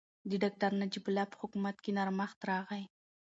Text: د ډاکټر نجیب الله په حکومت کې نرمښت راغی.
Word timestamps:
د 0.29 0.31
ډاکټر 0.43 0.71
نجیب 0.81 1.03
الله 1.07 1.25
په 1.31 1.35
حکومت 1.41 1.75
کې 1.83 1.91
نرمښت 1.97 2.39
راغی. 2.49 2.83